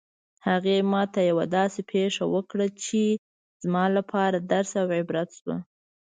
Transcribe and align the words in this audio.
هغې 0.47 0.77
ما 0.91 1.03
ته 1.13 1.19
یوه 1.29 1.45
داسې 1.57 1.81
پېښه 1.91 2.23
وکړه 2.33 2.65
چې 2.83 3.01
زما 3.63 3.83
لپاره 3.97 4.37
درس 4.51 4.71
او 4.81 4.87
عبرت 4.99 5.29
شوه 5.39 5.57